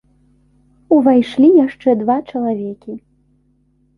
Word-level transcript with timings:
Увайшлі 0.97 1.49
яшчэ 1.65 1.95
два 2.01 2.17
чалавекі. 2.31 2.97